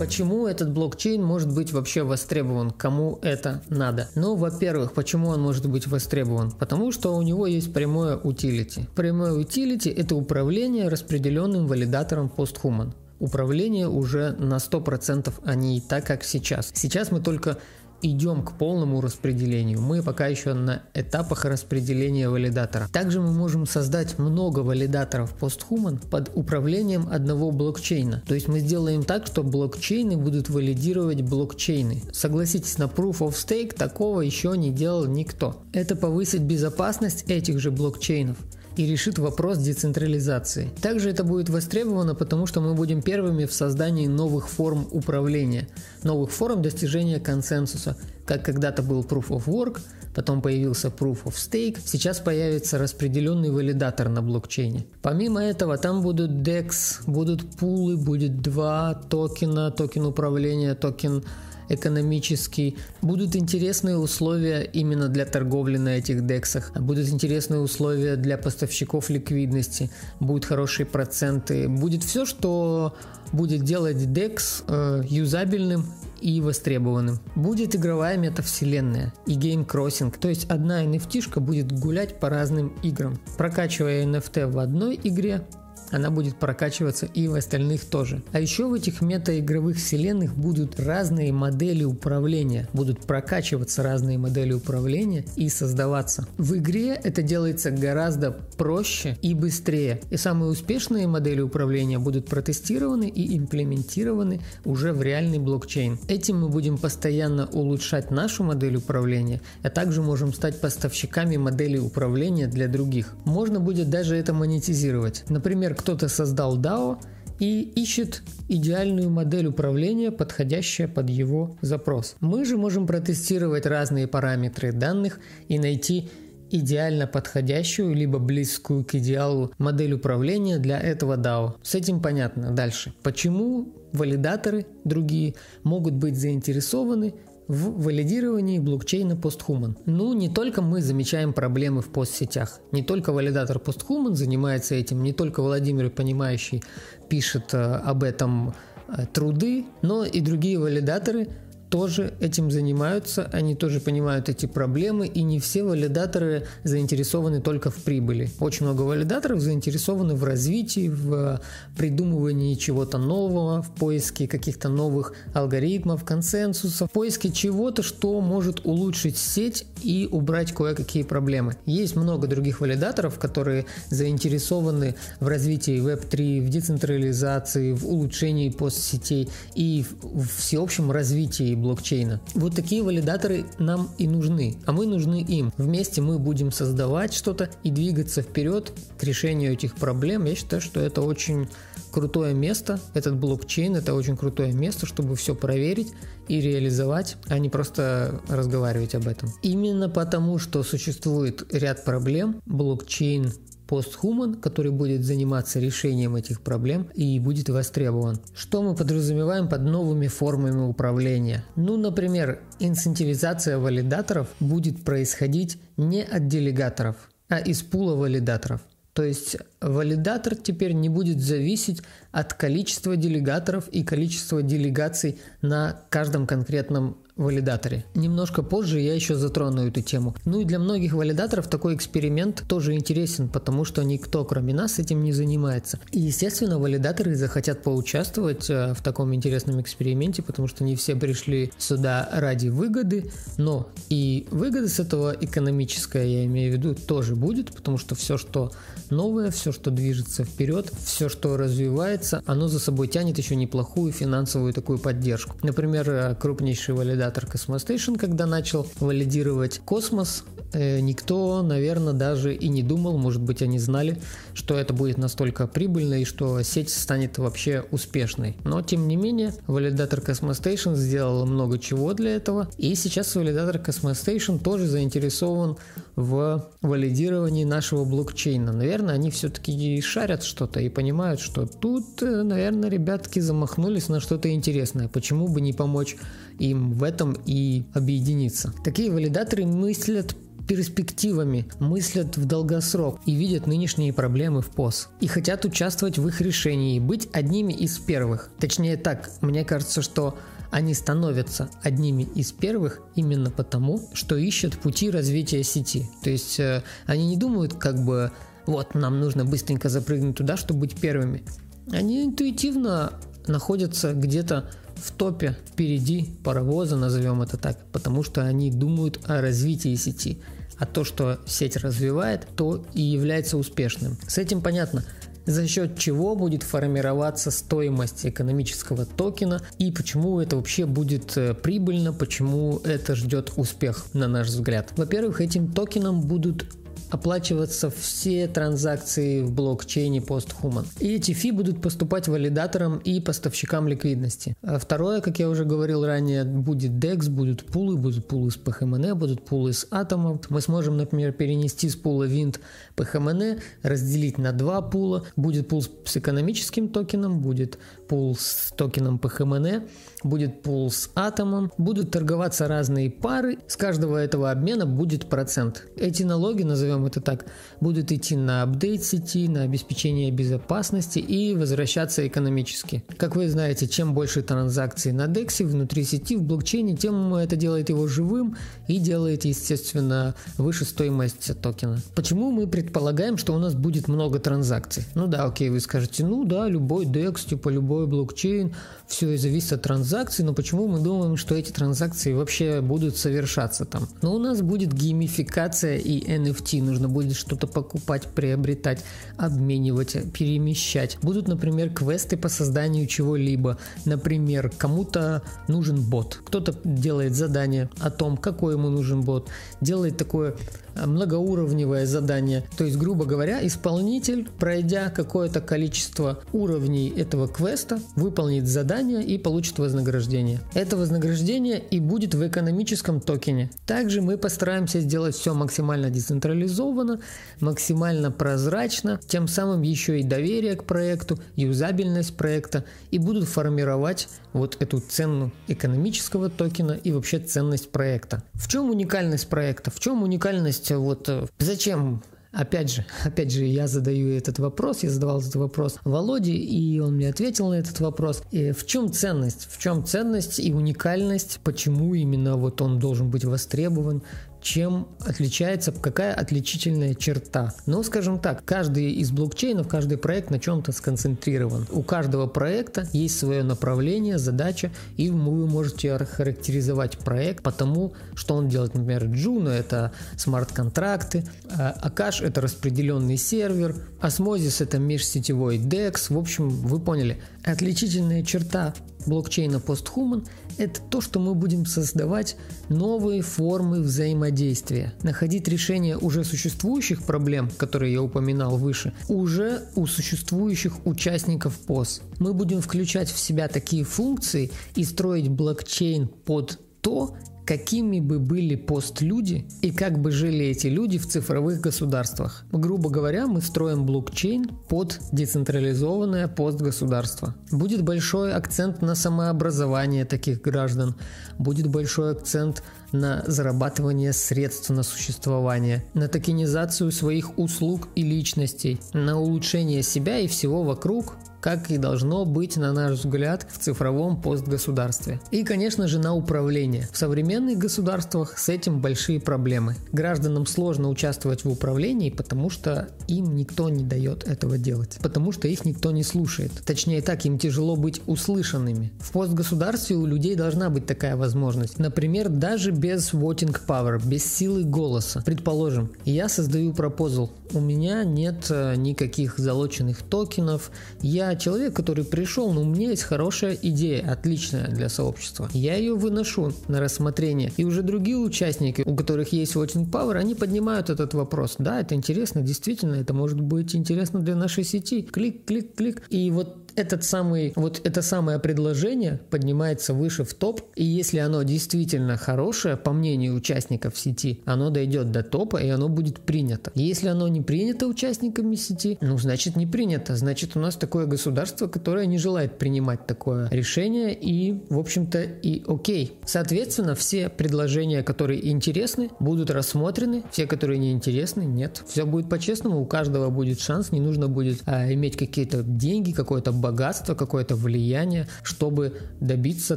Почему 0.00 0.46
этот 0.46 0.72
блокчейн 0.72 1.22
может 1.22 1.52
быть 1.52 1.74
вообще 1.74 2.04
востребован? 2.04 2.70
Кому 2.70 3.18
это 3.20 3.62
надо? 3.68 4.08
Ну, 4.14 4.34
во-первых, 4.34 4.94
почему 4.94 5.28
он 5.28 5.42
может 5.42 5.68
быть 5.68 5.86
востребован? 5.86 6.52
Потому 6.52 6.90
что 6.90 7.14
у 7.14 7.20
него 7.20 7.46
есть 7.46 7.70
прямое 7.74 8.16
utility. 8.16 8.88
Прямое 8.96 9.34
утилити– 9.34 9.90
это 9.90 10.16
управление 10.16 10.88
распределенным 10.88 11.66
валидатором 11.66 12.30
Posthuman 12.30 12.94
управление 13.18 13.86
уже 13.86 14.32
на 14.32 14.56
100%, 14.56 15.32
а 15.44 15.54
не 15.54 15.82
так, 15.82 16.06
как 16.06 16.24
сейчас. 16.24 16.72
Сейчас 16.74 17.12
мы 17.12 17.20
только 17.20 17.58
идем 18.02 18.42
к 18.42 18.52
полному 18.52 19.00
распределению. 19.00 19.80
Мы 19.80 20.02
пока 20.02 20.26
еще 20.26 20.54
на 20.54 20.82
этапах 20.94 21.44
распределения 21.44 22.28
валидатора. 22.28 22.88
Также 22.92 23.20
мы 23.20 23.32
можем 23.32 23.66
создать 23.66 24.18
много 24.18 24.60
валидаторов 24.60 25.32
постхуман 25.34 25.98
под 25.98 26.30
управлением 26.34 27.08
одного 27.10 27.50
блокчейна. 27.50 28.22
То 28.26 28.34
есть 28.34 28.48
мы 28.48 28.60
сделаем 28.60 29.02
так, 29.02 29.26
что 29.26 29.42
блокчейны 29.42 30.16
будут 30.16 30.48
валидировать 30.48 31.22
блокчейны. 31.22 32.02
Согласитесь, 32.12 32.78
на 32.78 32.84
Proof 32.84 33.18
of 33.18 33.32
Stake 33.32 33.74
такого 33.74 34.20
еще 34.20 34.56
не 34.56 34.70
делал 34.70 35.06
никто. 35.06 35.62
Это 35.72 35.96
повысит 35.96 36.42
безопасность 36.42 37.24
этих 37.28 37.60
же 37.60 37.70
блокчейнов 37.70 38.36
и 38.76 38.86
решит 38.86 39.18
вопрос 39.18 39.58
децентрализации. 39.58 40.70
Также 40.80 41.10
это 41.10 41.24
будет 41.24 41.48
востребовано, 41.48 42.14
потому 42.14 42.46
что 42.46 42.60
мы 42.60 42.74
будем 42.74 43.02
первыми 43.02 43.44
в 43.44 43.52
создании 43.52 44.06
новых 44.06 44.48
форм 44.48 44.88
управления, 44.90 45.68
новых 46.02 46.30
форм 46.30 46.62
достижения 46.62 47.20
консенсуса, 47.20 47.96
как 48.26 48.44
когда-то 48.44 48.82
был 48.82 49.02
Proof 49.02 49.28
of 49.28 49.44
Work, 49.46 49.80
потом 50.14 50.42
появился 50.42 50.88
Proof 50.88 51.24
of 51.24 51.34
Stake, 51.34 51.78
сейчас 51.84 52.20
появится 52.20 52.78
распределенный 52.78 53.50
валидатор 53.50 54.08
на 54.08 54.22
блокчейне. 54.22 54.86
Помимо 55.02 55.42
этого, 55.42 55.76
там 55.78 56.02
будут 56.02 56.30
DEX, 56.30 57.02
будут 57.06 57.48
пулы, 57.56 57.96
будет 57.96 58.40
два 58.40 58.94
токена, 58.94 59.70
токен 59.70 60.04
управления, 60.06 60.74
токен 60.74 61.24
экономический. 61.70 62.76
Будут 63.02 63.36
интересные 63.36 63.96
условия 63.96 64.62
именно 64.62 65.08
для 65.08 65.24
торговли 65.24 65.78
на 65.78 65.98
этих 65.98 66.26
DEX 66.26 66.46
ах. 66.46 66.72
Будут 66.74 67.08
интересные 67.08 67.60
условия 67.60 68.16
для 68.16 68.36
поставщиков 68.36 69.08
ликвидности. 69.10 69.90
Будут 70.20 70.44
хорошие 70.44 70.86
проценты. 70.86 71.68
Будет 71.68 72.04
все, 72.04 72.26
что 72.26 72.94
будет 73.32 73.62
делать 73.62 73.96
DEX 73.96 74.64
э, 74.66 75.02
юзабельным 75.08 75.86
и 76.20 76.40
востребованным. 76.40 77.18
Будет 77.34 77.74
игровая 77.74 78.16
метавселенная 78.16 79.12
и 79.26 79.34
game 79.34 79.60
crossing, 79.60 80.18
то 80.18 80.28
есть 80.28 80.50
одна 80.50 80.84
NFT 80.84 81.40
будет 81.40 81.72
гулять 81.72 82.20
по 82.20 82.28
разным 82.28 82.68
играм. 82.82 83.18
Прокачивая 83.38 84.04
NFT 84.04 84.46
в 84.46 84.58
одной 84.58 85.00
игре, 85.02 85.46
она 85.90 86.10
будет 86.10 86.36
прокачиваться 86.36 87.06
и 87.06 87.28
в 87.28 87.34
остальных 87.34 87.84
тоже. 87.84 88.22
А 88.32 88.40
еще 88.40 88.66
в 88.66 88.74
этих 88.74 89.00
метаигровых 89.00 89.76
вселенных 89.76 90.34
будут 90.34 90.78
разные 90.78 91.32
модели 91.32 91.84
управления, 91.84 92.68
будут 92.72 93.00
прокачиваться 93.00 93.82
разные 93.82 94.18
модели 94.18 94.52
управления 94.52 95.24
и 95.36 95.48
создаваться. 95.48 96.26
В 96.38 96.56
игре 96.56 96.94
это 96.94 97.22
делается 97.22 97.70
гораздо 97.70 98.32
проще 98.56 99.16
и 99.22 99.34
быстрее. 99.34 100.00
И 100.10 100.16
самые 100.16 100.50
успешные 100.50 101.06
модели 101.06 101.40
управления 101.40 101.98
будут 101.98 102.26
протестированы 102.26 103.08
и 103.08 103.36
имплементированы 103.38 104.40
уже 104.64 104.92
в 104.92 105.02
реальный 105.02 105.38
блокчейн. 105.38 105.98
Этим 106.08 106.40
мы 106.40 106.48
будем 106.48 106.78
постоянно 106.78 107.46
улучшать 107.46 108.10
нашу 108.10 108.44
модель 108.44 108.76
управления, 108.76 109.40
а 109.62 109.70
также 109.70 110.02
можем 110.02 110.32
стать 110.32 110.60
поставщиками 110.60 111.36
моделей 111.36 111.80
управления 111.80 112.46
для 112.46 112.68
других. 112.68 113.14
Можно 113.24 113.60
будет 113.60 113.90
даже 113.90 114.16
это 114.16 114.32
монетизировать. 114.32 115.24
Например, 115.28 115.74
кто-то 115.80 116.08
создал 116.08 116.60
DAO 116.60 116.98
и 117.38 117.62
ищет 117.62 118.22
идеальную 118.48 119.08
модель 119.08 119.46
управления, 119.46 120.10
подходящая 120.10 120.88
под 120.88 121.08
его 121.08 121.56
запрос. 121.62 122.16
Мы 122.20 122.44
же 122.44 122.58
можем 122.58 122.86
протестировать 122.86 123.64
разные 123.64 124.06
параметры 124.06 124.72
данных 124.72 125.20
и 125.48 125.58
найти 125.58 126.10
идеально 126.50 127.06
подходящую, 127.06 127.94
либо 127.94 128.18
близкую 128.18 128.84
к 128.84 128.94
идеалу 128.96 129.52
модель 129.56 129.94
управления 129.94 130.58
для 130.58 130.78
этого 130.78 131.16
DAO. 131.16 131.54
С 131.62 131.74
этим 131.74 132.00
понятно. 132.02 132.50
Дальше. 132.50 132.92
Почему 133.02 133.72
валидаторы 133.92 134.66
другие 134.84 135.34
могут 135.62 135.94
быть 135.94 136.18
заинтересованы 136.18 137.14
в 137.50 137.82
валидировании 137.82 138.60
блокчейна 138.60 139.14
PostHuman. 139.14 139.76
Ну, 139.84 140.12
не 140.12 140.28
только 140.28 140.62
мы 140.62 140.80
замечаем 140.80 141.32
проблемы 141.32 141.82
в 141.82 141.88
постсетях, 141.88 142.60
не 142.70 142.82
только 142.84 143.12
валидатор 143.12 143.56
PostHuman 143.56 144.14
занимается 144.14 144.76
этим, 144.76 145.02
не 145.02 145.12
только 145.12 145.42
Владимир 145.42 145.90
Понимающий 145.90 146.62
пишет 147.08 147.52
э, 147.52 147.58
об 147.58 148.04
этом 148.04 148.54
э, 148.86 149.04
труды, 149.12 149.64
но 149.82 150.04
и 150.04 150.20
другие 150.20 150.60
валидаторы 150.60 151.28
тоже 151.70 152.14
этим 152.20 152.50
занимаются, 152.50 153.30
они 153.32 153.54
тоже 153.54 153.80
понимают 153.80 154.28
эти 154.28 154.46
проблемы, 154.46 155.06
и 155.06 155.22
не 155.22 155.38
все 155.38 155.62
валидаторы 155.62 156.46
заинтересованы 156.64 157.40
только 157.40 157.70
в 157.70 157.76
прибыли. 157.76 158.28
Очень 158.40 158.66
много 158.66 158.82
валидаторов 158.82 159.40
заинтересованы 159.40 160.14
в 160.14 160.24
развитии, 160.24 160.88
в 160.88 161.40
придумывании 161.76 162.56
чего-то 162.56 162.98
нового, 162.98 163.62
в 163.62 163.70
поиске 163.70 164.26
каких-то 164.26 164.68
новых 164.68 165.14
алгоритмов, 165.32 166.04
консенсусов, 166.04 166.90
в 166.90 166.92
поиске 166.92 167.30
чего-то, 167.30 167.82
что 167.82 168.20
может 168.20 168.66
улучшить 168.66 169.16
сеть 169.16 169.64
и 169.82 170.08
убрать 170.10 170.52
кое-какие 170.52 171.04
проблемы. 171.04 171.56
Есть 171.66 171.94
много 171.94 172.26
других 172.26 172.60
валидаторов, 172.60 173.18
которые 173.18 173.66
заинтересованы 173.90 174.96
в 175.20 175.28
развитии 175.28 175.78
Web3, 175.80 176.44
в 176.44 176.48
децентрализации, 176.48 177.72
в 177.72 177.86
улучшении 177.86 178.50
постсетей 178.50 179.28
и 179.54 179.84
в 180.02 180.26
всеобщем 180.26 180.90
развитии 180.90 181.59
блокчейна. 181.60 182.20
Вот 182.34 182.54
такие 182.54 182.82
валидаторы 182.82 183.44
нам 183.58 183.90
и 183.98 184.08
нужны, 184.08 184.56
а 184.66 184.72
мы 184.72 184.86
нужны 184.86 185.22
им. 185.22 185.52
Вместе 185.56 186.00
мы 186.00 186.18
будем 186.18 186.52
создавать 186.52 187.14
что-то 187.14 187.50
и 187.62 187.70
двигаться 187.70 188.22
вперед 188.22 188.72
к 188.98 189.04
решению 189.04 189.52
этих 189.52 189.74
проблем. 189.74 190.24
Я 190.24 190.34
считаю, 190.34 190.62
что 190.62 190.80
это 190.80 191.02
очень 191.02 191.48
крутое 191.90 192.34
место, 192.34 192.80
этот 192.94 193.16
блокчейн, 193.16 193.76
это 193.76 193.94
очень 193.94 194.16
крутое 194.16 194.52
место, 194.52 194.86
чтобы 194.86 195.16
все 195.16 195.34
проверить 195.34 195.88
и 196.28 196.40
реализовать, 196.40 197.16
а 197.26 197.38
не 197.38 197.48
просто 197.48 198.20
разговаривать 198.28 198.94
об 198.94 199.08
этом. 199.08 199.32
Именно 199.42 199.88
потому, 199.88 200.38
что 200.38 200.62
существует 200.62 201.44
ряд 201.52 201.84
проблем, 201.84 202.40
блокчейн 202.46 203.32
постхуман, 203.70 204.34
который 204.34 204.72
будет 204.72 205.04
заниматься 205.04 205.60
решением 205.60 206.16
этих 206.16 206.40
проблем 206.40 206.88
и 206.92 207.20
будет 207.20 207.48
востребован. 207.50 208.18
Что 208.34 208.62
мы 208.62 208.74
подразумеваем 208.74 209.48
под 209.48 209.62
новыми 209.62 210.08
формами 210.08 210.60
управления? 210.60 211.44
Ну, 211.54 211.76
например, 211.76 212.40
инцентивизация 212.58 213.58
валидаторов 213.58 214.26
будет 214.40 214.82
происходить 214.82 215.60
не 215.76 216.02
от 216.02 216.26
делегаторов, 216.26 216.96
а 217.28 217.38
из 217.38 217.62
пула 217.62 217.94
валидаторов. 217.94 218.60
То 218.92 219.04
есть 219.04 219.36
валидатор 219.60 220.34
теперь 220.34 220.72
не 220.72 220.88
будет 220.88 221.20
зависеть 221.20 221.80
от 222.10 222.34
количества 222.34 222.96
делегаторов 222.96 223.68
и 223.68 223.84
количества 223.84 224.42
делегаций 224.42 225.20
на 225.42 225.80
каждом 225.90 226.26
конкретном 226.26 226.96
валидаторе. 227.20 227.84
Немножко 227.94 228.42
позже 228.42 228.80
я 228.80 228.94
еще 228.94 229.14
затрону 229.14 229.68
эту 229.68 229.82
тему. 229.82 230.14
Ну 230.24 230.40
и 230.40 230.44
для 230.44 230.58
многих 230.58 230.94
валидаторов 230.94 231.48
такой 231.48 231.74
эксперимент 231.74 232.44
тоже 232.48 232.74
интересен, 232.74 233.28
потому 233.28 233.64
что 233.64 233.82
никто, 233.82 234.24
кроме 234.24 234.54
нас, 234.54 234.78
этим 234.78 235.02
не 235.04 235.12
занимается. 235.12 235.78
И, 235.92 236.00
естественно, 236.00 236.58
валидаторы 236.58 237.14
захотят 237.14 237.62
поучаствовать 237.62 238.48
э, 238.48 238.74
в 238.74 238.82
таком 238.82 239.14
интересном 239.14 239.60
эксперименте, 239.60 240.22
потому 240.22 240.48
что 240.48 240.64
не 240.64 240.76
все 240.76 240.96
пришли 240.96 241.52
сюда 241.58 242.08
ради 242.12 242.48
выгоды, 242.48 243.10
но 243.36 243.68
и 243.88 244.26
выгода 244.30 244.68
с 244.68 244.80
этого 244.80 245.14
экономическая, 245.20 246.06
я 246.06 246.24
имею 246.24 246.52
в 246.52 246.56
виду, 246.56 246.74
тоже 246.74 247.16
будет, 247.16 247.52
потому 247.52 247.78
что 247.78 247.94
все, 247.94 248.16
что 248.16 248.52
новое, 248.90 249.30
все, 249.30 249.52
что 249.52 249.70
движется 249.70 250.24
вперед, 250.24 250.72
все, 250.84 251.08
что 251.08 251.36
развивается, 251.36 252.22
оно 252.26 252.48
за 252.48 252.58
собой 252.58 252.88
тянет 252.88 253.18
еще 253.18 253.36
неплохую 253.36 253.92
финансовую 253.92 254.52
такую 254.52 254.78
поддержку. 254.78 255.36
Например, 255.42 255.90
э, 255.90 256.14
крупнейший 256.14 256.74
валидатор 256.74 257.09
валидатор 257.10 257.24
Cosmostation, 257.24 257.98
когда 257.98 258.26
начал 258.26 258.66
валидировать 258.78 259.60
космос, 259.64 260.24
э, 260.52 260.80
никто, 260.80 261.42
наверное, 261.42 261.92
даже 261.92 262.34
и 262.34 262.48
не 262.48 262.62
думал, 262.62 262.98
может 262.98 263.20
быть, 263.20 263.42
они 263.42 263.58
знали, 263.58 264.00
что 264.34 264.56
это 264.56 264.72
будет 264.72 264.98
настолько 264.98 265.46
прибыльно 265.46 265.94
и 265.94 266.04
что 266.04 266.42
сеть 266.42 266.70
станет 266.70 267.18
вообще 267.18 267.64
успешной. 267.72 268.36
Но, 268.44 268.62
тем 268.62 268.86
не 268.86 268.96
менее, 268.96 269.34
валидатор 269.46 270.00
Cosmostation 270.00 270.76
сделал 270.76 271.26
много 271.26 271.58
чего 271.58 271.92
для 271.94 272.14
этого, 272.14 272.48
и 272.58 272.74
сейчас 272.74 273.14
валидатор 273.16 273.56
Cosmostation 273.56 274.38
тоже 274.38 274.66
заинтересован 274.66 275.56
в 275.96 276.48
валидировании 276.62 277.44
нашего 277.44 277.84
блокчейна. 277.84 278.52
Наверное, 278.52 278.94
они 278.94 279.10
все-таки 279.10 279.80
шарят 279.80 280.22
что-то 280.22 280.60
и 280.60 280.68
понимают, 280.68 281.20
что 281.20 281.46
тут, 281.46 282.02
э, 282.02 282.22
наверное, 282.22 282.70
ребятки 282.70 283.18
замахнулись 283.18 283.88
на 283.88 284.00
что-то 284.00 284.32
интересное. 284.32 284.88
Почему 284.88 285.28
бы 285.28 285.40
не 285.40 285.52
помочь 285.52 285.96
им 286.40 286.72
в 286.72 286.82
этом 286.82 287.16
и 287.26 287.64
объединиться? 287.74 288.52
Такие 288.64 288.90
валидаторы 288.90 289.46
мыслят 289.46 290.16
перспективами, 290.48 291.46
мыслят 291.60 292.16
в 292.16 292.24
долгосрок 292.24 292.98
и 293.06 293.14
видят 293.14 293.46
нынешние 293.46 293.92
проблемы 293.92 294.42
в 294.42 294.46
ПОС. 294.46 294.88
И 295.00 295.06
хотят 295.06 295.44
участвовать 295.44 295.98
в 295.98 296.08
их 296.08 296.20
решении, 296.20 296.80
быть 296.80 297.08
одними 297.12 297.52
из 297.52 297.78
первых. 297.78 298.30
Точнее 298.40 298.76
так, 298.76 299.10
мне 299.20 299.44
кажется, 299.44 299.80
что 299.80 300.18
они 300.50 300.74
становятся 300.74 301.48
одними 301.62 302.02
из 302.02 302.32
первых 302.32 302.82
именно 302.96 303.30
потому, 303.30 303.88
что 303.92 304.16
ищут 304.16 304.58
пути 304.58 304.90
развития 304.90 305.44
сети. 305.44 305.88
То 306.02 306.10
есть 306.10 306.40
э, 306.40 306.64
они 306.86 307.06
не 307.06 307.16
думают 307.16 307.54
как 307.54 307.84
бы 307.84 308.10
вот 308.46 308.74
нам 308.74 308.98
нужно 308.98 309.24
быстренько 309.24 309.68
запрыгнуть 309.68 310.16
туда, 310.16 310.36
чтобы 310.36 310.60
быть 310.60 310.80
первыми. 310.80 311.22
Они 311.70 312.04
интуитивно 312.04 312.94
находятся 313.28 313.92
где-то 313.92 314.50
в 314.82 314.90
топе 314.92 315.36
впереди 315.46 316.10
паровоза, 316.24 316.76
назовем 316.76 317.22
это 317.22 317.36
так, 317.36 317.58
потому 317.72 318.02
что 318.02 318.22
они 318.22 318.50
думают 318.50 319.00
о 319.04 319.20
развитии 319.20 319.74
сети. 319.74 320.18
А 320.58 320.66
то, 320.66 320.84
что 320.84 321.18
сеть 321.26 321.56
развивает, 321.56 322.26
то 322.36 322.66
и 322.74 322.82
является 322.82 323.38
успешным. 323.38 323.96
С 324.06 324.18
этим 324.18 324.42
понятно 324.42 324.84
за 325.26 325.46
счет 325.46 325.78
чего 325.78 326.16
будет 326.16 326.42
формироваться 326.42 327.30
стоимость 327.30 328.06
экономического 328.06 328.84
токена 328.86 329.42
и 329.58 329.70
почему 329.70 330.20
это 330.20 330.36
вообще 330.36 330.66
будет 330.66 331.16
э, 331.16 331.34
прибыльно, 331.34 331.92
почему 331.92 332.58
это 332.64 332.94
ждет 332.94 333.32
успех, 333.36 333.86
на 333.92 334.08
наш 334.08 334.28
взгляд. 334.28 334.72
Во-первых, 334.76 335.20
этим 335.20 335.52
токеном 335.52 336.00
будут 336.02 336.46
оплачиваться 336.90 337.70
все 337.70 338.26
транзакции 338.26 339.22
в 339.22 339.32
блокчейне 339.32 340.00
PostHuman. 340.00 340.66
И 340.80 340.94
эти 340.94 341.12
фи 341.12 341.30
будут 341.30 341.62
поступать 341.62 342.08
валидаторам 342.08 342.78
и 342.78 343.00
поставщикам 343.00 343.68
ликвидности. 343.68 344.36
А 344.42 344.58
второе, 344.58 345.00
как 345.00 345.18
я 345.18 345.28
уже 345.28 345.44
говорил 345.44 345.84
ранее, 345.84 346.24
будет 346.24 346.72
DEX, 346.72 347.08
будут 347.08 347.44
пулы, 347.44 347.76
будут 347.76 348.06
пулы 348.08 348.30
с 348.30 348.36
PHMN, 348.36 348.94
будут 348.94 349.24
пулы 349.24 349.52
с 349.52 349.66
атомом. 349.70 350.20
Мы 350.28 350.40
сможем, 350.40 350.76
например, 350.76 351.12
перенести 351.12 351.68
с 351.68 351.76
пула 351.76 352.08
Wind 352.08 352.40
PHMN, 352.76 353.40
разделить 353.62 354.18
на 354.18 354.32
два 354.32 354.62
пула. 354.62 355.04
Будет 355.16 355.48
пул 355.48 355.62
с 355.62 355.96
экономическим 355.96 356.68
токеном, 356.68 357.20
будет 357.20 357.58
пул 357.88 358.16
с 358.16 358.52
токеном 358.56 359.00
PHMN, 359.02 359.68
будет 360.02 360.42
пул 360.42 360.70
с 360.70 360.90
атомом. 360.94 361.52
Будут 361.58 361.90
торговаться 361.90 362.48
разные 362.48 362.90
пары. 362.90 363.38
С 363.46 363.56
каждого 363.56 363.96
этого 363.96 364.30
обмена 364.30 364.66
будет 364.66 365.08
процент. 365.08 365.66
Эти 365.76 366.02
налоги, 366.02 366.42
назовем 366.42 366.79
назовем 366.80 366.86
это 366.86 367.00
так, 367.00 367.26
будут 367.60 367.92
идти 367.92 368.16
на 368.16 368.42
апдейт 368.42 368.82
сети, 368.82 369.28
на 369.28 369.42
обеспечение 369.42 370.10
безопасности 370.10 370.98
и 370.98 371.34
возвращаться 371.34 372.06
экономически. 372.06 372.82
Как 372.96 373.16
вы 373.16 373.28
знаете, 373.28 373.66
чем 373.66 373.94
больше 373.94 374.22
транзакций 374.22 374.92
на 374.92 375.06
DEX 375.06 375.44
внутри 375.44 375.84
сети 375.84 376.16
в 376.16 376.22
блокчейне, 376.22 376.76
тем 376.76 377.14
это 377.14 377.36
делает 377.36 377.68
его 377.68 377.86
живым 377.86 378.36
и 378.68 378.78
делает, 378.78 379.24
естественно, 379.24 380.14
выше 380.38 380.64
стоимость 380.64 381.40
токена. 381.40 381.80
Почему 381.94 382.30
мы 382.30 382.46
предполагаем, 382.46 383.16
что 383.16 383.34
у 383.34 383.38
нас 383.38 383.54
будет 383.54 383.88
много 383.88 384.18
транзакций? 384.18 384.84
Ну 384.94 385.06
да, 385.06 385.24
окей, 385.24 385.50
вы 385.50 385.60
скажете, 385.60 386.04
ну 386.04 386.24
да, 386.24 386.48
любой 386.48 386.86
DEX, 386.86 387.28
типа 387.28 387.48
любой 387.50 387.86
блокчейн, 387.86 388.54
все 388.86 389.16
зависит 389.16 389.52
от 389.52 389.62
транзакций, 389.62 390.24
но 390.24 390.34
почему 390.34 390.66
мы 390.66 390.80
думаем, 390.80 391.16
что 391.16 391.34
эти 391.34 391.52
транзакции 391.52 392.12
вообще 392.12 392.60
будут 392.60 392.96
совершаться 392.96 393.64
там? 393.64 393.88
Но 394.02 394.14
у 394.14 394.18
нас 394.18 394.42
будет 394.42 394.72
геймификация 394.72 395.76
и 395.76 396.00
NFT, 396.00 396.62
нужно 396.70 396.88
будет 396.88 397.16
что-то 397.16 397.46
покупать, 397.46 398.06
приобретать, 398.06 398.84
обменивать, 399.16 399.96
перемещать. 400.12 400.98
Будут, 401.02 401.28
например, 401.28 401.70
квесты 401.70 402.16
по 402.16 402.28
созданию 402.28 402.86
чего-либо. 402.86 403.58
Например, 403.84 404.50
кому-то 404.56 405.22
нужен 405.48 405.80
бот. 405.80 406.20
Кто-то 406.24 406.54
делает 406.64 407.14
задание 407.14 407.68
о 407.80 407.90
том, 407.90 408.16
какой 408.16 408.54
ему 408.54 408.68
нужен 408.68 409.02
бот. 409.02 409.28
Делает 409.60 409.96
такое 409.96 410.36
многоуровневое 410.74 411.86
задание. 411.86 412.44
То 412.56 412.64
есть, 412.64 412.76
грубо 412.76 413.04
говоря, 413.04 413.46
исполнитель, 413.46 414.28
пройдя 414.38 414.90
какое-то 414.90 415.40
количество 415.40 416.20
уровней 416.32 416.88
этого 416.90 417.28
квеста, 417.28 417.80
выполнит 417.96 418.46
задание 418.46 419.04
и 419.04 419.18
получит 419.18 419.58
вознаграждение. 419.58 420.40
Это 420.54 420.76
вознаграждение 420.76 421.58
и 421.58 421.80
будет 421.80 422.14
в 422.14 422.26
экономическом 422.26 423.00
токене. 423.00 423.50
Также 423.66 424.02
мы 424.02 424.16
постараемся 424.16 424.80
сделать 424.80 425.14
все 425.14 425.34
максимально 425.34 425.90
децентрализованно, 425.90 427.00
максимально 427.40 428.10
прозрачно, 428.10 429.00
тем 429.06 429.28
самым 429.28 429.62
еще 429.62 430.00
и 430.00 430.02
доверие 430.02 430.56
к 430.56 430.64
проекту, 430.64 431.18
юзабельность 431.36 432.16
проекта 432.16 432.64
и 432.90 432.98
будут 432.98 433.28
формировать 433.28 434.08
вот 434.32 434.56
эту 434.60 434.80
цену 434.80 435.32
экономического 435.48 436.30
токена 436.30 436.72
и 436.72 436.92
вообще 436.92 437.18
ценность 437.18 437.70
проекта. 437.70 438.22
В 438.34 438.48
чем 438.48 438.70
уникальность 438.70 439.28
проекта? 439.28 439.70
В 439.70 439.80
чем 439.80 440.02
уникальность 440.02 440.59
вот 440.70 441.08
э, 441.08 441.26
зачем 441.38 442.02
Опять 442.32 442.70
же, 442.70 442.86
опять 443.04 443.32
же, 443.32 443.44
я 443.44 443.66
задаю 443.66 444.10
этот 444.10 444.38
вопрос, 444.38 444.82
я 444.82 444.90
задавал 444.90 445.20
этот 445.20 445.34
вопрос 445.34 445.78
Володе, 445.84 446.32
и 446.32 446.78
он 446.78 446.94
мне 446.94 447.08
ответил 447.08 447.48
на 447.48 447.54
этот 447.54 447.80
вопрос. 447.80 448.22
И 448.30 448.52
в 448.52 448.66
чем 448.66 448.92
ценность? 448.92 449.48
В 449.50 449.58
чем 449.58 449.84
ценность 449.84 450.38
и 450.38 450.52
уникальность? 450.52 451.40
Почему 451.42 451.94
именно 451.94 452.36
вот 452.36 452.60
он 452.60 452.78
должен 452.78 453.10
быть 453.10 453.24
востребован? 453.24 454.02
Чем 454.40 454.88
отличается, 455.00 455.72
какая 455.72 456.14
отличительная 456.14 456.94
черта. 456.94 457.54
Ну, 457.66 457.82
скажем 457.82 458.18
так, 458.18 458.44
каждый 458.44 458.92
из 458.92 459.10
блокчейнов, 459.10 459.68
каждый 459.68 459.98
проект 459.98 460.30
на 460.30 460.38
чем-то 460.38 460.72
сконцентрирован. 460.72 461.66
У 461.70 461.82
каждого 461.82 462.26
проекта 462.26 462.88
есть 462.92 463.18
свое 463.18 463.42
направление, 463.42 464.18
задача, 464.18 464.70
и 464.96 465.10
вы 465.10 465.46
можете 465.46 465.96
характеризовать 465.98 466.98
проект 466.98 467.42
по 467.42 467.52
тому, 467.52 467.94
что 468.14 468.34
он 468.34 468.48
делает. 468.48 468.74
Например, 468.74 469.04
Juno– 469.04 469.48
это 469.50 469.92
смарт-контракты, 470.16 471.24
Akash– 471.48 472.24
это 472.24 472.40
распределенный 472.40 473.16
сервер, 473.16 473.76
Osmosis– 474.00 474.62
это 474.64 474.78
межсетевой 474.78 475.58
DEX. 475.58 476.12
В 476.12 476.18
общем, 476.18 476.48
вы 476.48 476.80
поняли. 476.80 477.20
Отличительная 477.44 478.22
черта 478.22 478.74
блокчейна 479.06 479.56
Posthuman– 479.56 480.26
это 480.58 480.80
то, 480.90 481.00
что 481.00 481.20
мы 481.20 481.34
будем 481.34 481.66
создавать 481.66 482.36
новые 482.68 483.22
формы 483.22 483.80
взаимодействия, 483.80 484.92
находить 485.02 485.48
решение 485.48 485.96
уже 485.96 486.24
существующих 486.24 487.02
проблем, 487.04 487.50
которые 487.56 487.92
я 487.92 488.02
упоминал 488.02 488.56
выше, 488.56 488.92
уже 489.08 489.64
у 489.74 489.86
существующих 489.86 490.86
участников 490.86 491.58
POS. 491.66 492.02
Мы 492.18 492.34
будем 492.34 492.60
включать 492.60 493.10
в 493.10 493.18
себя 493.18 493.48
такие 493.48 493.84
функции 493.84 494.50
и 494.74 494.84
строить 494.84 495.28
блокчейн 495.28 496.08
под 496.08 496.58
то, 496.80 497.16
какими 497.50 497.98
бы 497.98 498.20
были 498.20 498.54
постлюди 498.54 499.44
и 499.60 499.72
как 499.72 499.98
бы 499.98 500.12
жили 500.12 500.44
эти 500.44 500.68
люди 500.68 500.98
в 500.98 501.08
цифровых 501.08 501.60
государствах. 501.60 502.44
Грубо 502.52 502.90
говоря, 502.90 503.26
мы 503.26 503.40
строим 503.40 503.86
блокчейн 503.86 504.52
под 504.68 505.00
децентрализованное 505.10 506.28
постгосударство. 506.28 507.34
Будет 507.50 507.82
большой 507.82 508.34
акцент 508.34 508.82
на 508.82 508.94
самообразование 508.94 510.04
таких 510.04 510.40
граждан, 510.42 510.94
будет 511.38 511.66
большой 511.66 512.12
акцент 512.12 512.62
на 512.92 513.24
зарабатывание 513.26 514.12
средств 514.12 514.70
на 514.70 514.84
существование, 514.84 515.84
на 515.92 516.06
токенизацию 516.06 516.92
своих 516.92 517.36
услуг 517.36 517.88
и 517.96 518.04
личностей, 518.04 518.78
на 518.92 519.18
улучшение 519.18 519.82
себя 519.82 520.18
и 520.18 520.28
всего 520.28 520.62
вокруг, 520.62 521.16
как 521.40 521.70
и 521.70 521.78
должно 521.78 522.24
быть, 522.24 522.56
на 522.56 522.72
наш 522.72 522.98
взгляд, 522.98 523.46
в 523.50 523.58
цифровом 523.58 524.20
постгосударстве. 524.20 525.20
И, 525.30 525.44
конечно 525.44 525.88
же, 525.88 525.98
на 525.98 526.14
управление. 526.14 526.88
В 526.92 526.96
современных 526.96 527.58
государствах 527.58 528.38
с 528.38 528.48
этим 528.48 528.80
большие 528.80 529.20
проблемы. 529.20 529.76
Гражданам 529.92 530.46
сложно 530.46 530.88
участвовать 530.88 531.44
в 531.44 531.50
управлении, 531.50 532.10
потому 532.10 532.50
что 532.50 532.88
им 533.08 533.34
никто 533.34 533.68
не 533.68 533.84
дает 533.84 534.24
этого 534.24 534.58
делать. 534.58 534.98
Потому 535.02 535.32
что 535.32 535.48
их 535.48 535.64
никто 535.64 535.90
не 535.90 536.02
слушает. 536.02 536.52
Точнее 536.64 537.02
так, 537.02 537.24
им 537.24 537.38
тяжело 537.38 537.76
быть 537.76 538.02
услышанными. 538.06 538.92
В 539.00 539.12
постгосударстве 539.12 539.96
у 539.96 540.06
людей 540.06 540.34
должна 540.34 540.70
быть 540.70 540.86
такая 540.86 541.16
возможность. 541.16 541.78
Например, 541.78 542.28
даже 542.28 542.70
без 542.70 543.12
voting 543.12 543.56
power, 543.66 544.00
без 544.04 544.24
силы 544.24 544.64
голоса. 544.64 545.22
Предположим, 545.24 545.90
я 546.04 546.28
создаю 546.28 546.72
пропозал. 546.72 547.30
У 547.52 547.60
меня 547.60 548.04
нет 548.04 548.46
э, 548.50 548.74
никаких 548.76 549.38
залоченных 549.38 550.02
токенов. 550.02 550.70
Я 551.00 551.29
человек, 551.36 551.74
который 551.74 552.04
пришел, 552.04 552.52
но 552.52 552.62
у 552.62 552.64
меня 552.64 552.90
есть 552.90 553.02
хорошая 553.02 553.56
идея, 553.60 554.10
отличная 554.10 554.68
для 554.68 554.88
сообщества. 554.88 555.48
Я 555.52 555.76
ее 555.76 555.94
выношу 555.94 556.52
на 556.68 556.80
рассмотрение. 556.80 557.52
И 557.56 557.64
уже 557.64 557.82
другие 557.82 558.16
участники, 558.16 558.82
у 558.84 558.94
которых 558.94 559.32
есть 559.32 559.54
voting 559.54 559.90
power, 559.90 560.16
они 560.16 560.34
поднимают 560.34 560.90
этот 560.90 561.14
вопрос. 561.14 561.56
Да, 561.58 561.80
это 561.80 561.94
интересно, 561.94 562.40
действительно, 562.40 562.94
это 562.94 563.14
может 563.14 563.40
быть 563.40 563.74
интересно 563.74 564.20
для 564.20 564.36
нашей 564.36 564.64
сети. 564.64 565.02
Клик, 565.02 565.44
клик, 565.44 565.74
клик. 565.74 566.02
И 566.10 566.30
вот 566.30 566.69
этот 566.76 567.04
самый, 567.04 567.52
вот 567.56 567.80
это 567.84 568.02
самое 568.02 568.38
предложение 568.38 569.20
поднимается 569.30 569.94
выше 569.94 570.24
в 570.24 570.34
топ, 570.34 570.60
и 570.74 570.84
если 570.84 571.18
оно 571.18 571.42
действительно 571.42 572.16
хорошее, 572.16 572.76
по 572.76 572.92
мнению 572.92 573.34
участников 573.34 573.98
сети, 573.98 574.40
оно 574.44 574.70
дойдет 574.70 575.10
до 575.10 575.22
топа, 575.22 575.58
и 575.58 575.68
оно 575.68 575.88
будет 575.88 576.20
принято. 576.20 576.70
Если 576.74 577.08
оно 577.08 577.28
не 577.28 577.40
принято 577.40 577.86
участниками 577.86 578.54
сети, 578.56 578.98
ну, 579.00 579.18
значит, 579.18 579.56
не 579.56 579.66
принято. 579.66 580.16
Значит, 580.16 580.56
у 580.56 580.60
нас 580.60 580.76
такое 580.76 581.06
государство, 581.06 581.66
которое 581.66 582.06
не 582.06 582.18
желает 582.18 582.58
принимать 582.58 583.06
такое 583.06 583.48
решение, 583.50 584.14
и, 584.14 584.60
в 584.68 584.78
общем-то, 584.78 585.22
и 585.22 585.62
окей. 585.66 586.18
Соответственно, 586.24 586.94
все 586.94 587.28
предложения, 587.28 588.02
которые 588.02 588.48
интересны, 588.50 589.10
будут 589.20 589.50
рассмотрены, 589.50 590.22
все, 590.30 590.46
которые 590.46 590.78
не 590.78 590.92
интересны, 590.92 591.42
нет. 591.42 591.82
Все 591.86 592.04
будет 592.06 592.28
по-честному, 592.28 592.80
у 592.80 592.86
каждого 592.86 593.30
будет 593.30 593.60
шанс, 593.60 593.92
не 593.92 594.00
нужно 594.00 594.28
будет 594.28 594.62
а, 594.66 594.92
иметь 594.92 595.16
какие-то 595.16 595.62
деньги, 595.62 596.12
какой-то 596.12 596.52
богатство, 596.60 597.14
какое-то 597.14 597.56
влияние, 597.56 598.28
чтобы 598.42 598.94
добиться 599.20 599.76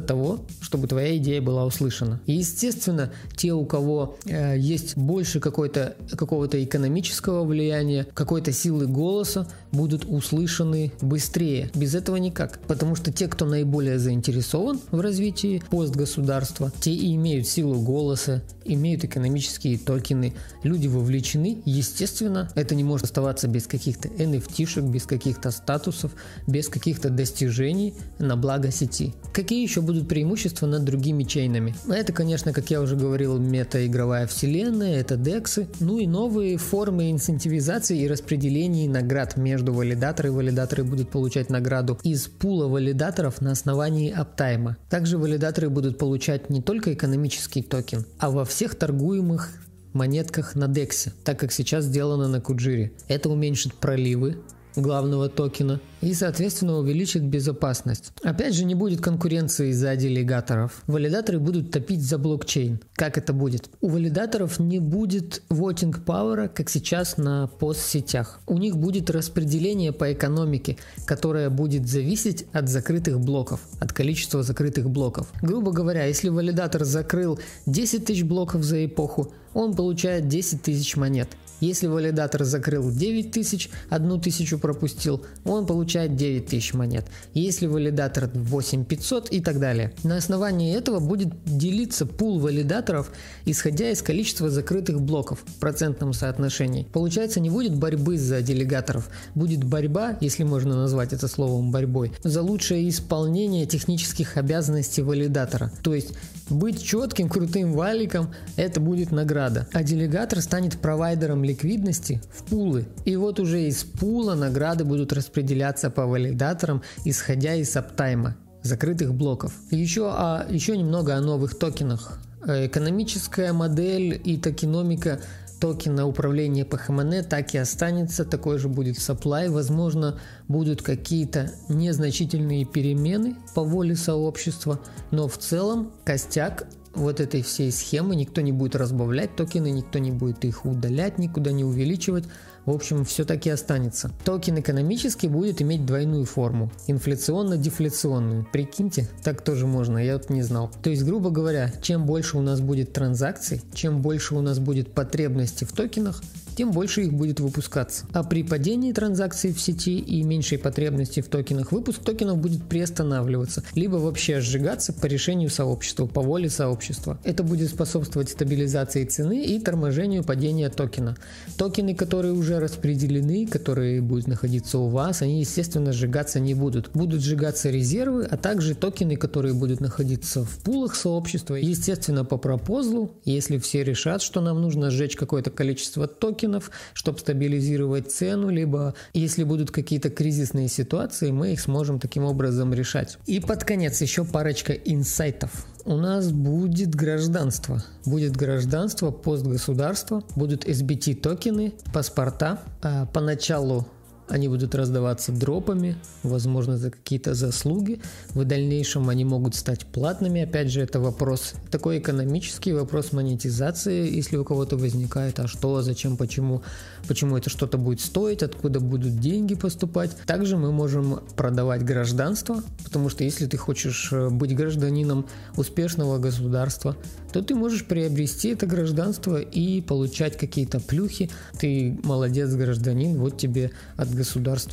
того, 0.00 0.40
чтобы 0.60 0.86
твоя 0.88 1.16
идея 1.16 1.40
была 1.40 1.64
услышана. 1.64 2.20
И, 2.26 2.32
естественно, 2.34 3.12
те, 3.36 3.52
у 3.52 3.64
кого 3.64 4.16
э, 4.26 4.56
есть 4.58 4.96
больше 4.96 5.40
какой-то, 5.40 5.96
какого-то 6.16 6.62
экономического 6.62 7.44
влияния, 7.44 8.06
какой-то 8.14 8.52
силы 8.52 8.86
голоса, 8.86 9.46
будут 9.72 10.04
услышаны 10.04 10.92
быстрее. 11.00 11.70
Без 11.74 11.94
этого 11.94 12.16
никак. 12.16 12.58
Потому 12.66 12.96
что 12.96 13.12
те, 13.12 13.28
кто 13.28 13.44
наиболее 13.44 13.98
заинтересован 13.98 14.80
в 14.90 15.00
развитии 15.00 15.62
постгосударства, 15.70 16.72
те 16.80 16.92
и 16.92 17.14
имеют 17.14 17.46
силу 17.46 17.80
голоса, 17.80 18.42
имеют 18.64 19.04
экономические 19.04 19.78
токены, 19.78 20.34
люди 20.62 20.86
вовлечены, 20.86 21.62
естественно, 21.64 22.50
это 22.54 22.74
не 22.74 22.84
может 22.84 23.04
оставаться 23.04 23.48
без 23.48 23.66
каких-то 23.66 24.08
NFT-шек, 24.08 24.82
без 24.82 25.04
каких-то 25.04 25.50
статусов, 25.50 26.12
без 26.46 26.68
каких-то 26.68 27.10
достижений 27.10 27.94
на 28.18 28.36
благо 28.36 28.70
сети. 28.70 29.14
Какие 29.32 29.62
еще 29.62 29.80
будут 29.80 30.08
преимущества 30.08 30.66
над 30.66 30.84
другими 30.84 31.24
чейнами? 31.24 31.74
Это, 31.88 32.12
конечно, 32.12 32.52
как 32.52 32.70
я 32.70 32.80
уже 32.80 32.96
говорил, 32.96 33.38
мета-игровая 33.38 34.26
вселенная, 34.26 35.00
это 35.00 35.16
дексы, 35.16 35.68
ну 35.80 35.98
и 35.98 36.06
новые 36.06 36.56
формы 36.56 37.10
инцентивизации 37.10 38.00
и 38.00 38.08
распределения 38.08 38.88
наград 38.88 39.36
между 39.36 39.72
валидаторы. 39.72 40.32
Валидаторы 40.32 40.84
будут 40.84 41.10
получать 41.10 41.50
награду 41.50 41.98
из 42.02 42.28
пула 42.28 42.68
валидаторов 42.68 43.40
на 43.40 43.52
основании 43.52 44.10
аптайма. 44.10 44.76
Также 44.88 45.18
валидаторы 45.18 45.68
будут 45.68 45.98
получать 45.98 46.50
не 46.50 46.62
только 46.62 46.92
экономический 46.92 47.62
токен, 47.62 48.04
а 48.18 48.30
во 48.30 48.44
всех 48.54 48.76
торгуемых 48.76 49.50
монетках 49.94 50.54
на 50.54 50.68
Дексе, 50.68 51.12
так 51.24 51.40
как 51.40 51.50
сейчас 51.50 51.86
сделано 51.86 52.28
на 52.28 52.40
Куджире. 52.40 52.92
Это 53.08 53.28
уменьшит 53.28 53.74
проливы, 53.74 54.38
главного 54.76 55.28
токена 55.28 55.80
и, 56.00 56.12
соответственно, 56.14 56.78
увеличит 56.78 57.22
безопасность. 57.22 58.12
Опять 58.22 58.54
же, 58.54 58.64
не 58.64 58.74
будет 58.74 59.00
конкуренции 59.00 59.72
за 59.72 59.96
делегаторов. 59.96 60.82
Валидаторы 60.86 61.38
будут 61.38 61.70
топить 61.70 62.02
за 62.02 62.18
блокчейн. 62.18 62.80
Как 62.94 63.16
это 63.16 63.32
будет? 63.32 63.70
У 63.80 63.88
валидаторов 63.88 64.58
не 64.58 64.78
будет 64.78 65.42
voting 65.48 66.04
power, 66.04 66.48
как 66.48 66.68
сейчас 66.68 67.16
на 67.16 67.46
постсетях. 67.46 68.40
У 68.46 68.58
них 68.58 68.76
будет 68.76 69.10
распределение 69.10 69.92
по 69.92 70.12
экономике, 70.12 70.76
которое 71.06 71.48
будет 71.50 71.88
зависеть 71.88 72.46
от 72.52 72.68
закрытых 72.68 73.20
блоков, 73.20 73.60
от 73.80 73.92
количества 73.92 74.42
закрытых 74.42 74.90
блоков. 74.90 75.32
Грубо 75.40 75.72
говоря, 75.72 76.04
если 76.04 76.28
валидатор 76.28 76.84
закрыл 76.84 77.38
10 77.66 78.04
тысяч 78.04 78.24
блоков 78.24 78.62
за 78.62 78.84
эпоху, 78.84 79.32
он 79.54 79.74
получает 79.74 80.28
10 80.28 80.62
тысяч 80.62 80.96
монет. 80.96 81.28
Если 81.64 81.86
валидатор 81.86 82.44
закрыл 82.44 82.90
9 82.90 83.30
тысяч, 83.30 83.70
одну 83.88 84.18
тысячу 84.18 84.58
пропустил, 84.58 85.24
он 85.46 85.64
получает 85.64 86.14
9 86.14 86.44
тысяч 86.46 86.74
монет. 86.74 87.06
Если 87.32 87.66
валидатор 87.66 88.28
8500 88.34 89.32
и 89.32 89.40
так 89.40 89.58
далее. 89.58 89.94
На 90.02 90.18
основании 90.18 90.76
этого 90.76 91.00
будет 91.00 91.28
делиться 91.46 92.04
пул 92.04 92.38
валидаторов, 92.38 93.10
исходя 93.46 93.90
из 93.90 94.02
количества 94.02 94.50
закрытых 94.50 95.00
блоков 95.00 95.42
в 95.46 95.58
процентном 95.58 96.12
соотношении. 96.12 96.86
Получается 96.92 97.40
не 97.40 97.48
будет 97.48 97.74
борьбы 97.74 98.18
за 98.18 98.42
делегаторов, 98.42 99.08
будет 99.34 99.64
борьба, 99.64 100.18
если 100.20 100.44
можно 100.44 100.76
назвать 100.76 101.14
это 101.14 101.28
словом 101.28 101.70
борьбой, 101.70 102.12
за 102.22 102.42
лучшее 102.42 102.90
исполнение 102.90 103.64
технических 103.64 104.36
обязанностей 104.36 105.00
валидатора. 105.00 105.72
То 105.82 105.94
есть 105.94 106.12
быть 106.50 106.82
четким, 106.82 107.30
крутым 107.30 107.72
валиком– 107.72 108.34
это 108.56 108.78
будет 108.78 109.12
награда. 109.12 109.66
А 109.72 109.82
делегатор 109.82 110.42
станет 110.42 110.78
провайдером 110.78 111.42
ликвидности 111.54 112.20
в 112.36 112.44
пулы. 112.44 112.86
И 113.04 113.16
вот 113.16 113.40
уже 113.40 113.62
из 113.62 113.84
пула 113.84 114.34
награды 114.34 114.84
будут 114.84 115.12
распределяться 115.12 115.90
по 115.90 116.06
валидаторам, 116.06 116.82
исходя 117.04 117.54
из 117.54 117.76
аптайма 117.76 118.36
закрытых 118.62 119.14
блоков. 119.14 119.52
Еще, 119.70 120.10
а, 120.10 120.46
еще 120.50 120.76
немного 120.76 121.14
о 121.14 121.20
новых 121.20 121.58
токенах. 121.58 122.18
Э, 122.46 122.66
экономическая 122.66 123.52
модель 123.52 124.20
и 124.24 124.36
токеномика 124.36 125.20
токена 125.60 126.06
управления 126.06 126.64
по 126.64 126.76
ХМН 126.76 127.24
так 127.28 127.54
и 127.54 127.58
останется, 127.58 128.24
такой 128.24 128.58
же 128.58 128.68
будет 128.68 128.96
supply. 128.96 129.48
Возможно, 129.48 130.18
будут 130.48 130.82
какие-то 130.82 131.52
незначительные 131.68 132.64
перемены 132.64 133.36
по 133.54 133.62
воле 133.62 133.96
сообщества, 133.96 134.80
но 135.10 135.28
в 135.28 135.38
целом 135.38 135.92
костяк 136.04 136.66
вот 136.94 137.20
этой 137.20 137.42
всей 137.42 137.70
схемы 137.72 138.16
никто 138.16 138.40
не 138.40 138.52
будет 138.52 138.76
разбавлять 138.76 139.36
токены, 139.36 139.70
никто 139.70 139.98
не 139.98 140.10
будет 140.10 140.44
их 140.44 140.64
удалять, 140.64 141.18
никуда 141.18 141.52
не 141.52 141.64
увеличивать. 141.64 142.24
В 142.64 142.70
общем, 142.70 143.04
все-таки 143.04 143.50
останется. 143.50 144.10
Токен 144.24 144.58
экономический 144.58 145.28
будет 145.28 145.60
иметь 145.60 145.84
двойную 145.84 146.24
форму. 146.24 146.70
Инфляционно-дефляционную. 146.86 148.46
Прикиньте, 148.50 149.08
так 149.22 149.42
тоже 149.42 149.66
можно, 149.66 149.98
я 149.98 150.14
вот 150.14 150.30
не 150.30 150.42
знал. 150.42 150.70
То 150.82 150.88
есть, 150.88 151.04
грубо 151.04 151.30
говоря, 151.30 151.70
чем 151.82 152.06
больше 152.06 152.38
у 152.38 152.40
нас 152.40 152.60
будет 152.60 152.92
транзакций, 152.92 153.60
чем 153.74 154.00
больше 154.00 154.34
у 154.34 154.40
нас 154.40 154.58
будет 154.58 154.92
потребности 154.92 155.64
в 155.64 155.72
токенах, 155.72 156.22
тем 156.54 156.70
больше 156.70 157.02
их 157.02 157.12
будет 157.12 157.40
выпускаться. 157.40 158.06
А 158.12 158.22
при 158.22 158.42
падении 158.42 158.92
транзакций 158.92 159.52
в 159.52 159.60
сети 159.60 159.98
и 159.98 160.22
меньшей 160.22 160.58
потребности 160.58 161.20
в 161.20 161.28
токенах, 161.28 161.72
выпуск 161.72 162.00
токенов 162.02 162.38
будет 162.38 162.64
приостанавливаться, 162.68 163.62
либо 163.74 163.96
вообще 163.96 164.40
сжигаться 164.40 164.92
по 164.92 165.06
решению 165.06 165.50
сообщества, 165.50 166.06
по 166.06 166.22
воле 166.22 166.48
сообщества. 166.50 167.18
Это 167.24 167.42
будет 167.42 167.70
способствовать 167.70 168.30
стабилизации 168.30 169.04
цены 169.04 169.44
и 169.44 169.58
торможению 169.58 170.24
падения 170.24 170.70
токена. 170.70 171.16
Токены, 171.56 171.94
которые 171.94 172.34
уже 172.34 172.60
распределены, 172.60 173.46
которые 173.46 174.00
будут 174.00 174.26
находиться 174.26 174.78
у 174.78 174.88
вас, 174.88 175.22
они, 175.22 175.40
естественно, 175.40 175.92
сжигаться 175.92 176.40
не 176.40 176.54
будут. 176.54 176.90
Будут 176.94 177.22
сжигаться 177.22 177.70
резервы, 177.70 178.26
а 178.30 178.36
также 178.36 178.74
токены, 178.74 179.16
которые 179.16 179.54
будут 179.54 179.80
находиться 179.80 180.44
в 180.44 180.58
пулах 180.58 180.94
сообщества. 180.94 181.54
Естественно, 181.54 182.24
по 182.24 182.36
пропозлу, 182.36 183.10
если 183.24 183.58
все 183.58 183.84
решат, 183.84 184.22
что 184.22 184.40
нам 184.40 184.60
нужно 184.60 184.90
сжечь 184.90 185.16
какое-то 185.16 185.50
количество 185.50 186.06
токенов, 186.06 186.43
токенов, 186.44 186.70
чтобы 186.92 187.18
стабилизировать 187.18 188.12
цену, 188.12 188.50
либо 188.50 188.94
если 189.12 189.44
будут 189.44 189.70
какие-то 189.70 190.10
кризисные 190.10 190.68
ситуации, 190.68 191.30
мы 191.30 191.52
их 191.52 191.60
сможем 191.60 191.98
таким 191.98 192.24
образом 192.24 192.72
решать. 192.74 193.18
И 193.26 193.40
под 193.40 193.64
конец 193.64 194.00
еще 194.00 194.24
парочка 194.24 194.72
инсайтов 194.72 195.66
у 195.84 195.96
нас 195.96 196.30
будет 196.32 196.94
гражданство. 196.94 197.82
Будет 198.04 198.36
гражданство, 198.36 199.10
постгосударство, 199.10 200.22
будут 200.36 200.64
SBT 200.64 201.14
токены, 201.16 201.74
паспорта. 201.92 202.60
А 202.82 203.06
поначалу 203.06 203.86
они 204.34 204.48
будут 204.48 204.74
раздаваться 204.74 205.30
дропами, 205.30 205.94
возможно, 206.24 206.76
за 206.76 206.90
какие-то 206.90 207.34
заслуги. 207.34 208.00
В 208.30 208.44
дальнейшем 208.44 209.08
они 209.08 209.24
могут 209.24 209.54
стать 209.54 209.86
платными. 209.86 210.42
Опять 210.42 210.72
же, 210.72 210.80
это 210.80 210.98
вопрос 210.98 211.54
такой 211.70 211.98
экономический, 211.98 212.72
вопрос 212.72 213.12
монетизации, 213.12 214.12
если 214.12 214.36
у 214.36 214.44
кого-то 214.44 214.76
возникает, 214.76 215.38
а 215.38 215.46
что, 215.46 215.82
зачем, 215.82 216.16
почему, 216.16 216.62
почему 217.06 217.36
это 217.36 217.48
что-то 217.48 217.78
будет 217.78 218.00
стоить, 218.00 218.42
откуда 218.42 218.80
будут 218.80 219.20
деньги 219.20 219.54
поступать. 219.54 220.10
Также 220.26 220.56
мы 220.56 220.72
можем 220.72 221.20
продавать 221.36 221.84
гражданство, 221.84 222.60
потому 222.82 223.10
что 223.10 223.22
если 223.22 223.46
ты 223.46 223.56
хочешь 223.56 224.08
э, 224.12 224.30
быть 224.30 224.56
гражданином 224.56 225.26
успешного 225.56 226.18
государства, 226.18 226.96
то 227.32 227.40
ты 227.40 227.54
можешь 227.54 227.84
приобрести 227.84 228.48
это 228.48 228.66
гражданство 228.66 229.40
и 229.40 229.80
получать 229.80 230.36
какие-то 230.36 230.80
плюхи. 230.80 231.30
Ты 231.60 232.00
молодец, 232.02 232.50
гражданин, 232.50 233.16
вот 233.18 233.38
тебе 233.38 233.70
от 233.96 234.08
государства 234.08 234.23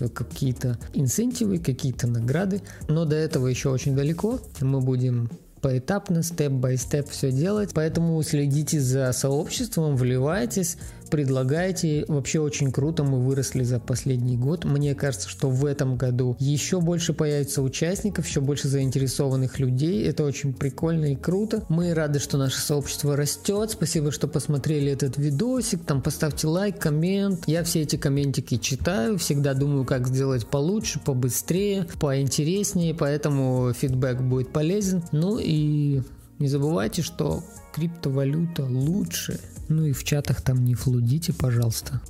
какие-то 0.10 0.78
инцентивы, 0.94 1.60
какие-то 1.60 2.08
награды. 2.08 2.62
Но 2.88 3.06
до 3.06 3.16
этого 3.16 3.48
еще 3.48 3.70
очень 3.70 3.96
далеко. 3.96 4.40
Мы 4.62 4.82
будем 4.82 5.30
поэтапно, 5.62 6.24
степ-бай-степ 6.24 7.10
все 7.10 7.32
делать. 7.32 7.72
Поэтому 7.74 8.22
следите 8.24 8.80
за 8.80 9.12
сообществом, 9.14 9.96
вливайтесь, 9.96 10.78
предлагаете. 11.12 12.06
Вообще 12.08 12.40
очень 12.40 12.72
круто, 12.72 13.04
мы 13.04 13.20
выросли 13.20 13.64
за 13.64 13.80
последний 13.80 14.38
год. 14.38 14.66
Мне 14.66 14.96
кажется, 14.96 15.30
что 15.30 15.50
в 15.50 15.66
этом 15.66 15.98
году 15.98 16.36
еще 16.40 16.82
больше 16.82 17.14
появится 17.14 17.62
участников, 17.62 18.26
еще 18.26 18.42
больше 18.42 18.68
заинтересованных 18.68 19.60
людей. 19.60 20.04
Это 20.08 20.24
очень 20.24 20.54
прикольно 20.54 21.12
и 21.12 21.16
круто. 21.16 21.64
Мы 21.70 21.94
рады, 21.94 22.20
что 22.20 22.38
наше 22.38 22.60
сообщество 22.60 23.16
растет. 23.16 23.72
Спасибо, 23.72 24.12
что 24.12 24.28
посмотрели 24.28 24.92
этот 24.92 25.18
видосик. 25.18 25.84
Там 25.86 26.02
поставьте 26.02 26.48
лайк, 26.48 26.80
коммент. 26.80 27.44
Я 27.46 27.64
все 27.64 27.82
эти 27.82 27.98
комментики 27.98 28.58
читаю, 28.58 29.18
всегда 29.18 29.54
думаю, 29.54 29.86
как 29.86 30.08
сделать 30.08 30.48
получше, 30.48 31.00
побыстрее, 31.00 31.86
поинтереснее, 32.00 32.96
поэтому 32.96 33.74
фидбэк 33.74 34.22
будет 34.22 34.54
полезен. 34.54 35.04
Ну 35.12 35.38
и 35.40 36.02
не 36.40 36.48
забывайте, 36.48 37.02
что 37.02 37.44
криптовалюта 37.76 38.64
лучше. 38.64 39.40
Ну 39.72 39.86
и 39.86 39.94
в 39.94 40.04
чатах 40.04 40.42
там 40.42 40.66
не 40.66 40.76
флудите, 40.76 41.32
пожалуйста. 41.32 42.02